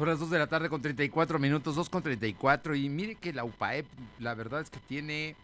Son 0.00 0.08
las 0.08 0.18
2 0.18 0.30
de 0.30 0.38
la 0.38 0.46
tarde 0.46 0.70
con 0.70 0.80
34 0.80 1.38
minutos, 1.38 1.74
2 1.74 1.90
con 1.90 2.02
34. 2.02 2.74
Y 2.74 2.88
mire 2.88 3.16
que 3.16 3.34
la 3.34 3.44
UPAEP, 3.44 3.84
la 4.18 4.32
verdad 4.32 4.62
es 4.62 4.70
que 4.70 4.80
tiene, 4.80 5.36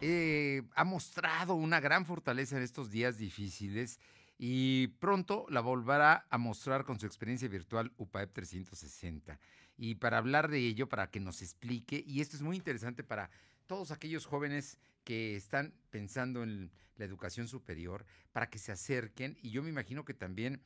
eh, 0.00 0.64
ha 0.74 0.82
mostrado 0.82 1.54
una 1.54 1.78
gran 1.78 2.04
fortaleza 2.04 2.56
en 2.56 2.64
estos 2.64 2.90
días 2.90 3.16
difíciles 3.16 4.00
y 4.38 4.88
pronto 4.98 5.46
la 5.50 5.60
volverá 5.60 6.26
a 6.30 6.36
mostrar 6.36 6.84
con 6.84 6.98
su 6.98 7.06
experiencia 7.06 7.46
virtual 7.46 7.92
UPAEP 7.96 8.32
360. 8.32 9.38
Y 9.76 9.94
para 9.94 10.18
hablar 10.18 10.50
de 10.50 10.58
ello, 10.58 10.88
para 10.88 11.08
que 11.08 11.20
nos 11.20 11.40
explique, 11.40 12.02
y 12.04 12.22
esto 12.22 12.34
es 12.34 12.42
muy 12.42 12.56
interesante 12.56 13.04
para 13.04 13.30
todos 13.68 13.92
aquellos 13.92 14.26
jóvenes 14.26 14.80
que 15.04 15.36
están 15.36 15.74
pensando 15.90 16.42
en 16.42 16.72
la 16.96 17.04
educación 17.04 17.46
superior, 17.46 18.04
para 18.32 18.50
que 18.50 18.58
se 18.58 18.72
acerquen, 18.72 19.38
y 19.42 19.50
yo 19.50 19.62
me 19.62 19.68
imagino 19.68 20.04
que 20.04 20.12
también 20.12 20.60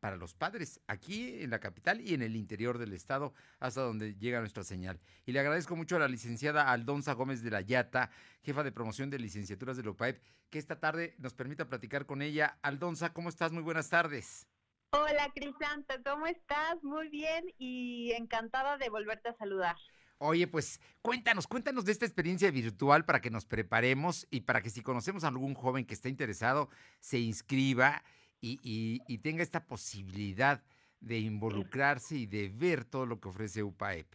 para 0.00 0.16
los 0.16 0.34
padres 0.34 0.80
aquí 0.86 1.42
en 1.42 1.50
la 1.50 1.58
capital 1.58 2.00
y 2.00 2.14
en 2.14 2.22
el 2.22 2.36
interior 2.36 2.78
del 2.78 2.92
estado, 2.92 3.34
hasta 3.60 3.82
donde 3.82 4.14
llega 4.14 4.40
nuestra 4.40 4.64
señal. 4.64 5.00
Y 5.26 5.32
le 5.32 5.40
agradezco 5.40 5.76
mucho 5.76 5.96
a 5.96 6.00
la 6.00 6.08
licenciada 6.08 6.70
Aldonza 6.70 7.12
Gómez 7.14 7.42
de 7.42 7.50
la 7.50 7.60
Yata, 7.60 8.10
jefa 8.42 8.62
de 8.62 8.72
promoción 8.72 9.10
de 9.10 9.18
licenciaturas 9.18 9.76
de 9.76 9.82
LOPAEP, 9.82 10.22
que 10.50 10.58
esta 10.58 10.80
tarde 10.80 11.14
nos 11.18 11.34
permita 11.34 11.68
platicar 11.68 12.06
con 12.06 12.22
ella. 12.22 12.58
Aldonza, 12.62 13.12
¿cómo 13.12 13.28
estás? 13.28 13.52
Muy 13.52 13.62
buenas 13.62 13.90
tardes. 13.90 14.46
Hola, 14.90 15.30
Crisanto, 15.34 15.94
¿cómo 16.04 16.26
estás? 16.26 16.82
Muy 16.82 17.08
bien 17.10 17.44
y 17.58 18.12
encantada 18.12 18.78
de 18.78 18.88
volverte 18.88 19.28
a 19.28 19.34
saludar. 19.34 19.76
Oye, 20.20 20.48
pues 20.48 20.80
cuéntanos, 21.00 21.46
cuéntanos 21.46 21.84
de 21.84 21.92
esta 21.92 22.04
experiencia 22.04 22.50
virtual 22.50 23.04
para 23.04 23.20
que 23.20 23.30
nos 23.30 23.44
preparemos 23.44 24.26
y 24.30 24.40
para 24.40 24.62
que 24.62 24.70
si 24.70 24.82
conocemos 24.82 25.22
a 25.22 25.28
algún 25.28 25.54
joven 25.54 25.84
que 25.84 25.94
está 25.94 26.08
interesado, 26.08 26.70
se 26.98 27.18
inscriba 27.18 28.02
y, 28.40 29.18
tenga 29.18 29.42
esta 29.42 29.66
posibilidad 29.66 30.62
de 31.00 31.18
involucrarse 31.18 32.16
y 32.16 32.26
de 32.26 32.48
ver 32.48 32.84
todo 32.84 33.06
lo 33.06 33.20
que 33.20 33.28
ofrece 33.28 33.62
UPAEP. 33.62 34.06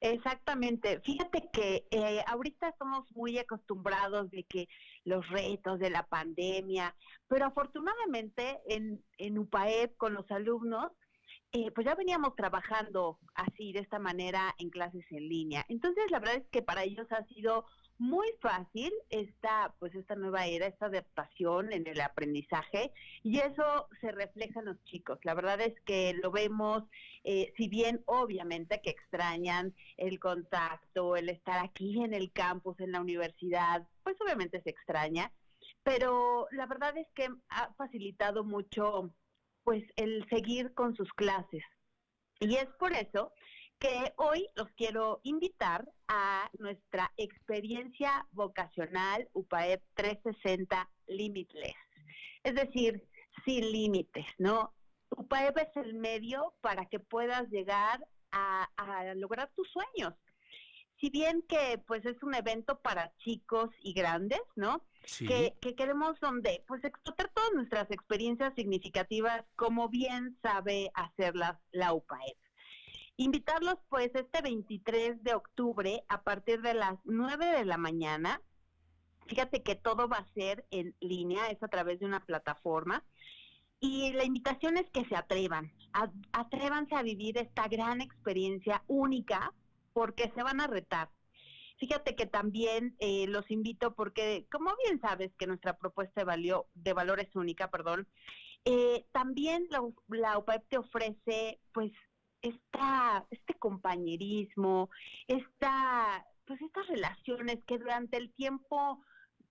Exactamente. 0.00 1.00
Fíjate 1.00 1.50
que 1.52 1.86
eh, 1.90 2.24
ahorita 2.26 2.70
estamos 2.70 3.04
muy 3.12 3.38
acostumbrados 3.38 4.30
de 4.30 4.44
que 4.44 4.66
los 5.04 5.28
retos 5.28 5.78
de 5.78 5.90
la 5.90 6.06
pandemia, 6.06 6.96
pero 7.28 7.44
afortunadamente 7.46 8.60
en, 8.66 9.04
en 9.18 9.38
UPAEP 9.38 9.96
con 9.98 10.14
los 10.14 10.30
alumnos, 10.30 10.90
eh, 11.52 11.70
pues 11.72 11.84
ya 11.84 11.94
veníamos 11.94 12.36
trabajando 12.36 13.18
así, 13.34 13.72
de 13.72 13.80
esta 13.80 13.98
manera, 13.98 14.54
en 14.58 14.70
clases 14.70 15.04
en 15.10 15.28
línea. 15.28 15.66
Entonces, 15.68 16.10
la 16.10 16.20
verdad 16.20 16.36
es 16.36 16.48
que 16.50 16.62
para 16.62 16.84
ellos 16.84 17.06
ha 17.10 17.24
sido 17.26 17.66
muy 18.00 18.28
fácil 18.40 18.90
esta 19.10 19.74
pues 19.78 19.94
esta 19.94 20.14
nueva 20.14 20.46
era, 20.46 20.66
esta 20.66 20.86
adaptación 20.86 21.70
en 21.70 21.86
el 21.86 22.00
aprendizaje 22.00 22.92
y 23.22 23.40
eso 23.40 23.88
se 24.00 24.10
refleja 24.10 24.60
en 24.60 24.66
los 24.66 24.82
chicos. 24.84 25.18
La 25.22 25.34
verdad 25.34 25.60
es 25.60 25.78
que 25.82 26.14
lo 26.14 26.30
vemos, 26.30 26.84
eh, 27.24 27.52
si 27.58 27.68
bien 27.68 28.02
obviamente 28.06 28.80
que 28.80 28.88
extrañan 28.88 29.74
el 29.98 30.18
contacto, 30.18 31.14
el 31.14 31.28
estar 31.28 31.62
aquí 31.62 32.02
en 32.02 32.14
el 32.14 32.32
campus, 32.32 32.80
en 32.80 32.92
la 32.92 33.02
universidad, 33.02 33.86
pues 34.02 34.16
obviamente 34.22 34.62
se 34.62 34.70
extraña, 34.70 35.30
pero 35.82 36.46
la 36.52 36.64
verdad 36.64 36.96
es 36.96 37.08
que 37.14 37.28
ha 37.50 37.74
facilitado 37.74 38.44
mucho 38.44 39.10
pues 39.64 39.84
el 39.96 40.26
seguir 40.28 40.72
con 40.74 40.94
sus 40.94 41.12
clases. 41.12 41.62
Y 42.40 42.56
es 42.56 42.66
por 42.78 42.92
eso 42.92 43.32
que 43.78 44.12
hoy 44.16 44.46
los 44.56 44.68
quiero 44.76 45.20
invitar 45.22 45.88
a 46.08 46.50
nuestra 46.58 47.10
experiencia 47.16 48.26
vocacional 48.32 49.28
UPAEP 49.32 49.82
360 49.94 50.88
Limitless. 51.06 51.76
Es 52.42 52.54
decir, 52.54 53.02
sin 53.44 53.72
límites, 53.72 54.26
¿no? 54.38 54.74
UPAEP 55.10 55.56
es 55.58 55.76
el 55.76 55.94
medio 55.94 56.54
para 56.60 56.86
que 56.86 57.00
puedas 57.00 57.48
llegar 57.48 58.06
a, 58.32 58.68
lograr 59.16 59.50
tus 59.56 59.68
sueños. 59.70 60.14
Si 61.00 61.08
bien 61.08 61.42
que 61.48 61.82
pues 61.86 62.04
es 62.04 62.22
un 62.22 62.34
evento 62.34 62.78
para 62.80 63.12
chicos 63.18 63.70
y 63.82 63.94
grandes, 63.94 64.40
¿no? 64.54 64.82
Que, 65.16 65.56
que, 65.62 65.74
queremos 65.74 66.20
donde 66.20 66.62
pues 66.68 66.84
explotar 66.84 67.30
todas 67.32 67.52
nuestras 67.54 67.90
experiencias 67.90 68.54
significativas 68.54 69.42
como 69.56 69.88
bien 69.88 70.36
sabe 70.42 70.90
hacerlas 70.94 71.58
la 71.72 71.94
UPAEP. 71.94 72.36
Invitarlos 73.16 73.76
pues 73.88 74.10
este 74.14 74.42
23 74.42 75.22
de 75.24 75.34
octubre 75.34 76.04
a 76.08 76.22
partir 76.22 76.60
de 76.60 76.74
las 76.74 76.98
9 77.04 77.46
de 77.46 77.64
la 77.64 77.78
mañana. 77.78 78.42
Fíjate 79.26 79.62
que 79.62 79.74
todo 79.74 80.06
va 80.06 80.18
a 80.18 80.32
ser 80.34 80.66
en 80.70 80.94
línea, 81.00 81.50
es 81.50 81.62
a 81.62 81.68
través 81.68 82.00
de 82.00 82.06
una 82.06 82.24
plataforma. 82.24 83.04
Y 83.78 84.12
la 84.12 84.24
invitación 84.24 84.76
es 84.76 84.90
que 84.90 85.06
se 85.06 85.16
atrevan, 85.16 85.72
atrévanse 86.32 86.94
a 86.94 87.02
vivir 87.02 87.38
esta 87.38 87.68
gran 87.68 88.02
experiencia 88.02 88.84
única 88.86 89.54
porque 89.92 90.30
se 90.34 90.42
van 90.42 90.60
a 90.60 90.66
retar. 90.66 91.10
Fíjate 91.78 92.14
que 92.14 92.26
también 92.26 92.94
eh, 92.98 93.26
los 93.26 93.50
invito 93.50 93.94
porque, 93.94 94.46
como 94.50 94.70
bien 94.84 95.00
sabes 95.00 95.32
que 95.38 95.46
nuestra 95.46 95.78
propuesta 95.78 96.24
de, 96.24 96.54
de 96.74 96.92
valor 96.92 97.20
es 97.20 97.34
única, 97.34 97.70
perdón, 97.70 98.06
eh, 98.66 99.06
también 99.12 99.66
la, 99.70 99.80
la 100.08 100.36
UPAEP 100.38 100.68
te 100.68 100.78
ofrece 100.78 101.60
pues 101.72 101.90
esta, 102.42 103.26
este 103.30 103.54
compañerismo, 103.54 104.90
esta, 105.26 106.26
pues 106.44 106.60
estas 106.60 106.86
relaciones 106.88 107.64
que 107.66 107.78
durante 107.78 108.18
el 108.18 108.32
tiempo 108.34 109.02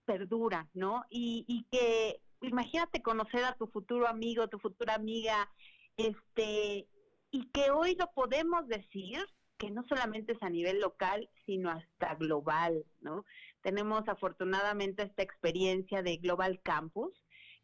perduran, 0.05 0.69
¿no? 0.73 1.05
Y, 1.09 1.45
y 1.47 1.65
que 1.71 2.21
imagínate 2.41 3.01
conocer 3.01 3.43
a 3.43 3.55
tu 3.55 3.67
futuro 3.67 4.07
amigo, 4.07 4.47
tu 4.47 4.59
futura 4.59 4.95
amiga, 4.95 5.49
este, 5.97 6.87
y 7.31 7.49
que 7.51 7.71
hoy 7.71 7.95
lo 7.95 8.11
podemos 8.13 8.67
decir 8.67 9.25
que 9.59 9.69
no 9.69 9.85
solamente 9.87 10.31
es 10.31 10.41
a 10.41 10.49
nivel 10.49 10.79
local, 10.79 11.29
sino 11.45 11.69
hasta 11.69 12.15
global, 12.15 12.85
¿no? 13.01 13.25
Tenemos 13.61 14.07
afortunadamente 14.07 15.03
esta 15.03 15.21
experiencia 15.21 16.01
de 16.01 16.17
Global 16.17 16.61
Campus, 16.63 17.11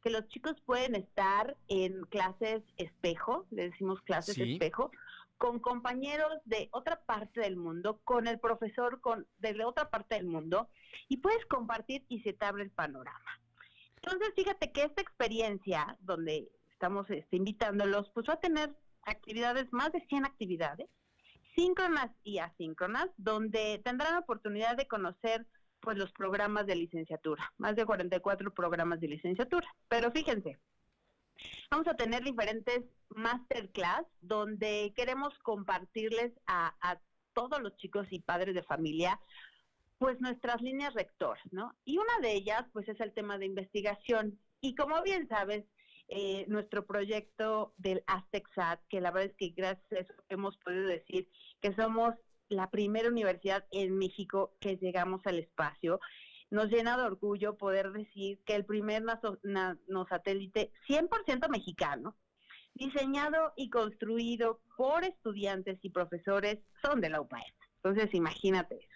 que 0.03 0.09
los 0.09 0.28
chicos 0.28 0.53
pueden 0.66 0.94
estar 0.94 1.57
en 1.69 2.03
clases 2.03 2.61
espejo, 2.78 3.47
le 3.50 3.69
decimos 3.69 4.01
clases 4.01 4.38
espejo, 4.38 4.91
con 5.38 5.59
compañeros 5.59 6.34
de 6.44 6.67
otra 6.72 7.01
parte 7.05 7.39
del 7.41 7.55
mundo, 7.55 8.01
con 8.03 8.28
el 8.28 8.39
profesor 8.39 9.00
con, 9.00 9.25
de 9.39 9.63
otra 9.63 9.89
parte 9.89 10.16
del 10.16 10.28
mundo, 10.28 10.69
y 11.07 11.17
puedes 11.17 11.45
compartir 11.45 12.05
y 12.09 12.19
se 12.22 12.34
te 12.34 12.45
abre 12.45 12.63
el 12.63 12.72
panorama. 12.72 13.39
Entonces, 13.95 14.34
fíjate 14.35 14.72
que 14.73 14.84
esta 14.84 15.01
experiencia, 15.01 15.97
donde 16.01 16.50
estamos 16.73 17.09
este, 17.09 17.38
invitándolos, 17.38 18.11
pues 18.13 18.28
va 18.29 18.34
a 18.34 18.39
tener 18.39 18.75
actividades, 19.03 19.72
más 19.72 19.91
de 19.94 20.01
100 20.07 20.25
actividades, 20.25 20.89
síncronas 21.55 22.11
y 22.23 22.39
asíncronas, 22.39 23.07
donde 23.17 23.81
tendrán 23.83 24.17
oportunidad 24.17 24.77
de 24.77 24.88
conocer 24.88 25.45
pues 25.79 25.97
los 25.97 26.11
programas 26.11 26.66
de 26.66 26.75
licenciatura, 26.75 27.53
más 27.57 27.75
de 27.75 27.85
44 27.85 28.53
programas 28.53 28.99
de 28.99 29.07
licenciatura. 29.07 29.67
Pero 29.88 30.11
fíjense, 30.11 30.59
Vamos 31.69 31.88
a 31.88 31.95
tener 31.95 32.23
diferentes 32.23 32.83
masterclass 33.09 34.05
donde 34.21 34.93
queremos 34.95 35.38
compartirles 35.39 36.33
a, 36.47 36.99
todos 37.33 37.61
los 37.61 37.75
chicos 37.75 38.07
y 38.11 38.19
padres 38.19 38.55
de 38.55 38.63
familia 38.63 39.19
pues 39.97 40.22
nuestras 40.22 40.61
líneas 40.61 40.93
rectoras, 40.93 41.43
¿no? 41.51 41.75
Y 41.83 41.97
una 41.97 42.19
de 42.22 42.31
ellas 42.31 42.63
pues 42.72 42.87
es 42.87 42.97
el 43.01 43.13
tema 43.13 43.37
de 43.37 43.45
investigación. 43.45 44.39
Y 44.61 44.73
como 44.73 45.01
bien 45.03 45.27
sabes, 45.27 45.66
eh, 46.07 46.45
nuestro 46.47 46.85
proyecto 46.85 47.73
del 47.77 48.03
Aztexat, 48.07 48.79
que 48.89 49.01
la 49.01 49.11
verdad 49.11 49.31
es 49.31 49.38
que 49.38 49.49
gracias 49.49 49.91
a 49.91 49.95
eso 49.95 50.13
hemos 50.29 50.57
podido 50.57 50.88
decir 50.88 51.27
que 51.61 51.73
somos 51.75 52.13
la 52.47 52.69
primera 52.69 53.09
universidad 53.09 53.66
en 53.71 53.97
México 53.97 54.55
que 54.59 54.77
llegamos 54.77 55.21
al 55.25 55.39
espacio 55.39 55.99
nos 56.51 56.69
llena 56.69 56.95
de 56.97 57.03
orgullo 57.03 57.57
poder 57.57 57.91
decir 57.91 58.39
que 58.45 58.55
el 58.55 58.66
primer 58.66 59.03
nanosatélite 59.43 60.71
100% 60.88 61.49
mexicano, 61.49 62.16
diseñado 62.73 63.53
y 63.55 63.69
construido 63.69 64.61
por 64.77 65.03
estudiantes 65.03 65.79
y 65.81 65.89
profesores, 65.89 66.59
son 66.84 67.02
de 67.02 67.09
la 67.09 67.22
UPAEP. 67.22 67.55
Entonces, 67.84 68.13
imagínate 68.13 68.75
eso. 68.75 68.94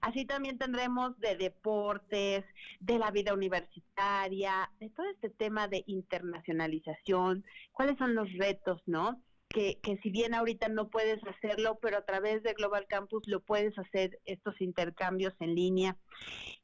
Así 0.00 0.24
también 0.24 0.58
tendremos 0.58 1.18
de 1.18 1.36
deportes, 1.36 2.44
de 2.80 2.98
la 2.98 3.10
vida 3.10 3.34
universitaria, 3.34 4.70
de 4.80 4.90
todo 4.90 5.06
este 5.10 5.30
tema 5.30 5.68
de 5.68 5.84
internacionalización, 5.86 7.44
cuáles 7.72 7.98
son 7.98 8.14
los 8.14 8.32
retos, 8.34 8.82
¿no? 8.86 9.20
que, 9.48 9.98
si 10.02 10.10
bien 10.10 10.34
ahorita 10.34 10.68
no 10.68 10.88
puedes 10.88 11.22
hacerlo, 11.26 11.78
pero 11.80 11.98
a 11.98 12.04
través 12.04 12.42
de 12.42 12.52
Global 12.52 12.86
Campus 12.88 13.26
lo 13.26 13.40
puedes 13.40 13.76
hacer 13.78 14.20
estos 14.24 14.60
intercambios 14.60 15.34
en 15.40 15.54
línea. 15.54 15.96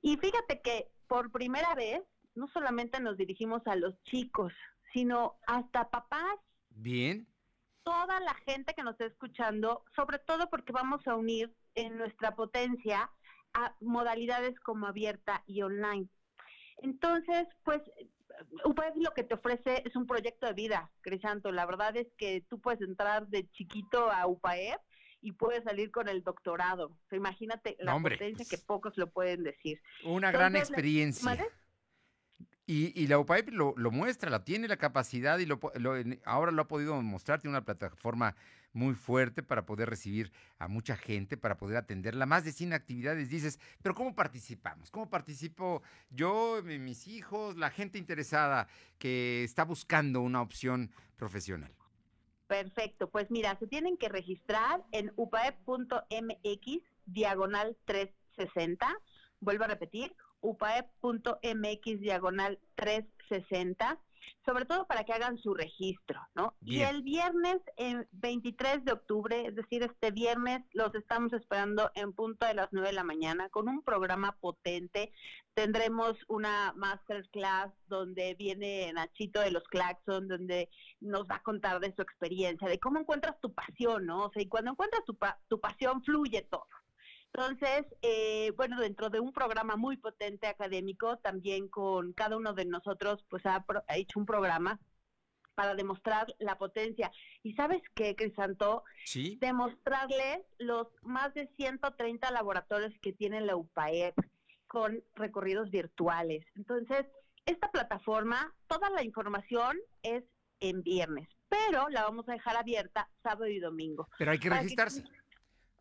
Y 0.03 0.17
fíjate 0.17 0.61
que 0.61 0.89
por 1.07 1.31
primera 1.31 1.75
vez 1.75 2.03
no 2.35 2.49
solamente 2.49 3.01
nos 3.01 3.17
dirigimos 3.17 3.63
a 3.67 3.77
los 3.77 3.95
chicos, 4.05 4.53
sino 4.93 5.37
hasta 5.47 5.91
papás. 5.91 6.37
Bien. 6.71 7.27
Toda 7.83 8.21
la 8.21 8.35
gente 8.47 8.75
que 8.75 8.83
nos 8.83 8.93
está 8.93 9.07
escuchando, 9.07 9.85
sobre 9.97 10.19
todo 10.19 10.49
porque 10.51 10.73
vamos 10.73 11.07
a 11.07 11.17
unir 11.17 11.53
en 11.75 11.97
nuestra 11.97 12.35
potencia 12.35 13.11
a 13.55 13.75
modalidades 13.81 14.59
como 14.61 14.87
abierta 14.87 15.43
y 15.47 15.63
online. 15.63 16.09
Entonces, 16.79 17.47
pues 17.65 17.83
UPAEP 18.65 18.97
lo 18.97 19.13
que 19.13 19.25
te 19.25 19.35
ofrece 19.35 19.83
es 19.85 19.95
un 19.97 20.07
proyecto 20.07 20.47
de 20.47 20.53
vida, 20.53 20.91
Crisanto. 21.01 21.53
La 21.53 21.67
verdad 21.67 21.97
es 21.97 22.09
que 22.17 22.45
tú 22.49 22.61
puedes 22.61 22.81
entrar 22.81 23.29
de 23.29 23.49
chiquito 23.51 24.11
a 24.11 24.27
UPAEP 24.27 24.81
y 25.21 25.33
puedes 25.33 25.63
salir 25.65 25.91
con 25.91 26.09
el 26.09 26.23
doctorado. 26.23 26.97
imagínate 27.13 27.77
la 27.79 27.99
potencia 27.99 28.45
que 28.49 28.59
pocos 28.59 28.97
lo 28.97 29.11
pueden 29.11 29.45
decir. 29.45 29.81
Una 30.05 30.33
gran 30.33 30.57
experiencia. 30.57 31.39
Y, 32.64 33.06
la 33.09 33.19
UPAEP 33.19 33.49
lo, 33.50 33.75
muestra, 33.91 34.31
la 34.31 34.44
tiene 34.44 34.69
la 34.69 34.76
capacidad 34.76 35.38
y 35.38 35.47
lo, 35.47 35.59
ahora 36.25 36.53
lo 36.53 36.62
ha 36.62 36.69
podido 36.69 37.00
mostrar, 37.03 37.41
tiene 37.41 37.56
una 37.56 37.64
plataforma 37.64 38.37
muy 38.73 38.94
fuerte 38.94 39.43
para 39.43 39.67
poder 39.67 39.91
recibir 39.91 40.32
a 40.59 40.69
mucha 40.69 40.97
gente, 40.97 41.37
para 41.37 41.56
poder 41.56 41.76
atenderla. 41.76 42.25
Más 42.25 42.44
de 42.44 42.53
100 42.53 42.73
actividades, 42.73 43.29
dices, 43.29 43.59
pero 43.82 43.94
¿cómo 43.94 44.14
participamos? 44.14 44.91
¿Cómo 44.91 45.11
participo 45.11 45.82
yo, 46.11 46.62
mis 46.62 47.09
hijos, 47.09 47.56
la 47.56 47.70
gente 47.70 47.99
interesada 47.99 48.69
que 48.99 49.44
está 49.44 49.65
buscando 49.65 50.20
una 50.20 50.41
opción 50.41 50.91
profesional? 51.17 51.73
Perfecto, 52.47 53.08
pues 53.11 53.31
mira, 53.31 53.56
se 53.58 53.67
tienen 53.67 53.97
que 53.97 54.08
registrar 54.08 54.85
en 54.93 55.12
upaep.mx 55.17 56.82
diagonal 57.06 57.76
360. 57.87 58.87
Vuelvo 59.41 59.65
a 59.65 59.69
repetir, 59.69 60.15
upaep.mx 60.43 62.00
diagonal 62.00 62.59
360 62.75 63.99
sobre 64.44 64.65
todo 64.65 64.87
para 64.87 65.05
que 65.05 65.12
hagan 65.12 65.39
su 65.39 65.55
registro, 65.55 66.21
¿no? 66.35 66.55
Y 66.62 66.81
el 66.81 67.03
viernes, 67.03 67.59
el 67.77 68.09
23 68.12 68.85
de 68.85 68.93
octubre, 68.93 69.47
es 69.47 69.55
decir, 69.55 69.83
este 69.83 70.11
viernes, 70.11 70.62
los 70.73 70.94
estamos 70.94 71.33
esperando 71.33 71.91
en 71.94 72.12
punto 72.12 72.47
de 72.47 72.55
las 72.55 72.69
9 72.73 72.89
de 72.89 72.94
la 72.94 73.05
mañana 73.05 73.49
con 73.50 73.69
un 73.69 73.83
programa 73.83 74.33
potente. 74.41 75.12
Tendremos 75.55 76.17
una 76.29 76.73
masterclass 76.77 77.73
donde 77.87 78.35
viene 78.35 78.93
Nachito 78.93 79.41
de 79.41 79.53
los 79.53 79.65
Claxon, 79.65 80.27
donde 80.27 80.69
nos 81.00 81.23
va 81.29 81.37
a 81.37 81.43
contar 81.43 81.79
de 81.79 81.94
su 81.94 82.03
experiencia, 82.03 82.69
de 82.69 82.81
cómo 82.81 82.99
encuentras 82.99 83.41
tu 83.41 83.53
pasión, 83.55 84.06
¿no? 84.06 84.27
O 84.27 84.33
sea, 84.33 84.43
y 84.43 84.49
cuando 84.49 84.73
encuentras 84.73 85.05
tu, 85.05 85.17
tu 85.49 85.61
pasión, 85.61 86.03
fluye 86.03 86.43
todo. 86.50 86.67
Entonces, 87.34 87.87
eh, 88.02 88.52
bueno, 88.56 88.79
dentro 88.79 89.08
de 89.08 89.19
un 89.19 89.32
programa 89.32 89.76
muy 89.76 89.96
potente 89.96 90.46
académico, 90.46 91.17
también 91.19 91.69
con 91.69 92.12
cada 92.12 92.37
uno 92.37 92.52
de 92.52 92.67
nosotros, 92.67 93.25
pues 93.31 93.44
ha, 93.46 93.64
hecho 93.96 94.20
un 94.20 94.26
programa 94.26 94.79
para 95.55 95.75
demostrar 95.75 96.34
la 96.38 96.58
potencia. 96.58 97.11
¿Y 97.43 97.55
sabes 97.55 97.82
qué, 97.94 98.14
Crisanto? 98.17 98.84
Sí. 99.06 99.38
Demostrarles 99.40 100.40
los 100.58 100.88
más 101.02 101.32
de 101.32 101.49
130 101.56 102.31
laboratorios 102.31 102.93
que 103.00 103.12
tiene 103.12 103.40
la 103.40 103.56
UPAEP 103.56 104.14
con 104.67 105.02
recorridos 105.14 105.70
virtuales. 105.70 106.44
Entonces, 106.55 107.06
esta 107.46 107.70
plataforma, 107.70 108.55
toda 108.67 108.90
la 108.90 109.02
información 109.02 109.79
es 110.02 110.25
en 110.61 110.82
viernes, 110.82 111.29
pero 111.49 111.88
la 111.88 112.05
vamos 112.05 112.29
a 112.29 112.32
dejar 112.32 112.56
abierta 112.56 113.08
sábado 113.23 113.49
y 113.49 113.58
domingo. 113.58 114.08
Pero 114.19 114.31
hay 114.31 114.38
que 114.38 114.50
registrarse. 114.50 115.02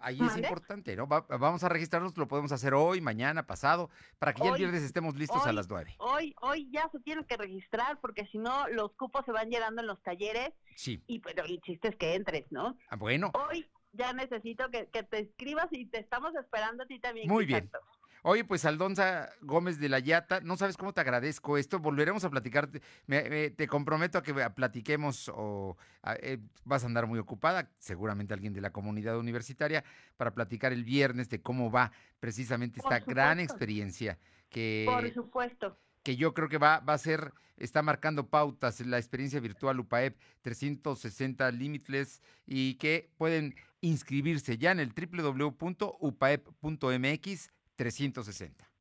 Ahí 0.01 0.19
es 0.21 0.37
importante, 0.37 0.95
¿no? 0.95 1.07
vamos 1.07 1.63
a 1.63 1.69
registrarnos, 1.69 2.17
lo 2.17 2.27
podemos 2.27 2.51
hacer 2.51 2.73
hoy, 2.73 3.01
mañana, 3.01 3.45
pasado, 3.45 3.89
para 4.19 4.33
que 4.33 4.43
ya 4.43 4.49
el 4.51 4.57
viernes 4.57 4.83
estemos 4.83 5.15
listos 5.15 5.45
a 5.45 5.53
las 5.53 5.69
nueve. 5.69 5.95
Hoy, 5.99 6.35
hoy 6.41 6.69
ya 6.71 6.89
se 6.91 6.99
tienen 6.99 7.25
que 7.25 7.37
registrar, 7.37 7.99
porque 7.99 8.25
si 8.27 8.37
no, 8.37 8.67
los 8.69 8.91
cupos 8.93 9.25
se 9.25 9.31
van 9.31 9.49
llenando 9.49 9.81
en 9.81 9.87
los 9.87 10.01
talleres. 10.01 10.51
Sí. 10.75 11.03
Y 11.07 11.19
pero 11.19 11.45
el 11.45 11.61
chiste 11.61 11.89
es 11.89 11.95
que 11.95 12.15
entres, 12.15 12.45
¿no? 12.51 12.77
Ah, 12.89 12.95
bueno. 12.95 13.31
Hoy 13.33 13.69
ya 13.93 14.13
necesito 14.13 14.69
que, 14.69 14.85
te 14.85 15.19
escribas 15.19 15.67
y 15.71 15.85
te 15.85 15.99
estamos 15.99 16.33
esperando 16.35 16.83
a 16.83 16.85
ti 16.87 16.99
también. 16.99 17.27
Muy 17.27 17.45
bien. 17.45 17.69
Oye, 18.23 18.43
pues 18.43 18.65
Aldonza 18.65 19.29
Gómez 19.41 19.79
de 19.79 19.89
la 19.89 19.97
Yata, 19.97 20.41
no 20.41 20.55
sabes 20.55 20.77
cómo 20.77 20.93
te 20.93 21.01
agradezco 21.01 21.57
esto. 21.57 21.79
Volveremos 21.79 22.23
a 22.23 22.29
platicar. 22.29 22.69
te 22.69 23.67
comprometo 23.67 24.19
a 24.19 24.23
que 24.23 24.33
platiquemos 24.51 25.31
o 25.33 25.75
eh, 26.21 26.37
vas 26.63 26.83
a 26.83 26.87
andar 26.87 27.07
muy 27.07 27.17
ocupada, 27.17 27.71
seguramente 27.79 28.35
alguien 28.35 28.53
de 28.53 28.61
la 28.61 28.71
comunidad 28.71 29.17
universitaria, 29.17 29.83
para 30.17 30.35
platicar 30.35 30.71
el 30.71 30.83
viernes 30.83 31.29
de 31.29 31.41
cómo 31.41 31.71
va 31.71 31.91
precisamente 32.19 32.79
esta 32.79 32.99
gran 32.99 33.39
experiencia 33.39 34.19
que. 34.49 34.85
Por 34.87 35.11
supuesto 35.11 35.77
que 36.03 36.15
yo 36.15 36.33
creo 36.33 36.49
que 36.49 36.57
va, 36.57 36.79
va 36.79 36.93
a 36.93 36.97
ser, 36.97 37.33
está 37.57 37.81
marcando 37.81 38.27
pautas 38.27 38.79
la 38.81 38.97
experiencia 38.97 39.39
virtual 39.39 39.79
UPAEP 39.79 40.17
360 40.41 41.51
Limitless 41.51 42.21
y 42.45 42.75
que 42.75 43.11
pueden 43.17 43.55
inscribirse 43.81 44.57
ya 44.57 44.71
en 44.71 44.79
el 44.79 44.93
www.upaep.mx 44.93 45.91
360. 47.75 48.71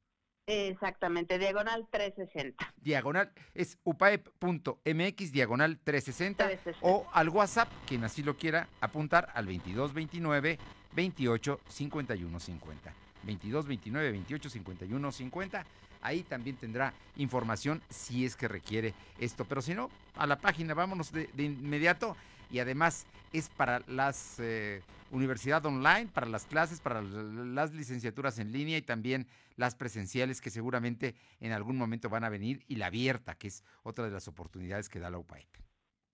Exactamente, 0.46 1.38
diagonal 1.38 1.86
360. 1.90 2.74
Diagonal 2.76 3.32
es 3.54 3.78
upaep.mx, 3.84 5.32
diagonal 5.32 5.78
360, 5.78 6.50
o 6.80 7.06
al 7.12 7.28
WhatsApp, 7.28 7.68
quien 7.86 8.02
así 8.02 8.22
lo 8.22 8.36
quiera 8.36 8.68
apuntar, 8.80 9.28
al 9.34 9.46
2229 9.46 10.58
28 10.92 11.60
51 11.68 12.40
50. 12.40 12.94
2229 13.22 14.12
28 14.12 14.50
51 14.50 15.12
50. 15.12 15.66
Ahí 16.02 16.22
también 16.22 16.56
tendrá 16.56 16.94
información 17.16 17.82
si 17.90 18.24
es 18.24 18.34
que 18.34 18.48
requiere 18.48 18.94
esto. 19.18 19.44
Pero 19.44 19.60
si 19.60 19.74
no, 19.74 19.90
a 20.16 20.26
la 20.26 20.38
página, 20.38 20.74
vámonos 20.74 21.12
de, 21.12 21.28
inmediato. 21.36 22.16
Y 22.50 22.58
además 22.58 23.06
es 23.32 23.48
para 23.48 23.80
las 23.86 24.38
eh, 24.40 24.82
universidad 25.10 25.64
online, 25.64 26.08
para 26.12 26.26
las 26.26 26.46
clases, 26.46 26.80
para 26.80 27.02
las 27.02 27.72
licenciaturas 27.72 28.38
en 28.38 28.52
línea 28.52 28.78
y 28.78 28.82
también 28.82 29.26
las 29.56 29.74
presenciales 29.74 30.40
que 30.40 30.50
seguramente 30.50 31.14
en 31.40 31.52
algún 31.52 31.76
momento 31.76 32.08
van 32.08 32.24
a 32.24 32.28
venir 32.28 32.64
y 32.68 32.76
la 32.76 32.86
abierta, 32.86 33.34
que 33.34 33.48
es 33.48 33.64
otra 33.82 34.04
de 34.04 34.10
las 34.10 34.28
oportunidades 34.28 34.88
que 34.88 35.00
da 35.00 35.10
la 35.10 35.18
UPAEP. 35.18 35.48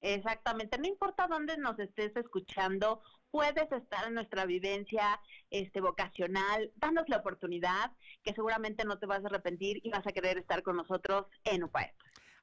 Exactamente, 0.01 0.79
no 0.79 0.87
importa 0.87 1.27
dónde 1.27 1.57
nos 1.57 1.79
estés 1.79 2.15
escuchando, 2.17 3.03
puedes 3.31 3.71
estar 3.73 4.07
en 4.07 4.15
nuestra 4.15 4.45
vivencia 4.45 5.21
este 5.51 5.81
vocacional, 5.81 6.71
danos 6.77 7.09
la 7.09 7.17
oportunidad, 7.19 7.93
que 8.23 8.35
seguramente 8.35 8.85
no 8.85 8.99
te 8.99 9.07
vas 9.07 9.25
a 9.25 9.29
arrepentir 9.29 9.81
y 9.83 9.91
vas 9.91 10.07
a 10.07 10.13
querer 10.13 10.39
estar 10.39 10.63
con 10.63 10.77
nosotros 10.77 11.27
en 11.45 11.65
UPAEP. 11.65 11.95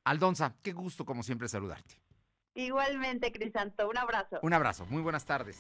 Aldonza, 0.04 0.56
qué 0.62 0.74
gusto 0.74 1.06
como 1.06 1.24
siempre 1.24 1.48
saludarte. 1.48 1.96
Igualmente, 2.56 3.32
Crisanto, 3.32 3.90
un 3.90 3.98
abrazo. 3.98 4.40
Un 4.42 4.54
abrazo, 4.54 4.86
muy 4.86 5.02
buenas 5.02 5.26
tardes. 5.26 5.58